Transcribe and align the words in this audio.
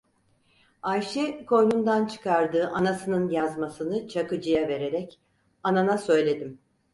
Ayşe, 0.83 1.45
koynundan 1.45 2.07
çıkardığı 2.07 2.67
anasının 2.67 3.29
yazmasını 3.29 4.07
Çakıcı'ya 4.07 4.67
vererek:- 4.67 5.19
Anana 5.63 5.97
söyledim. 5.97 6.59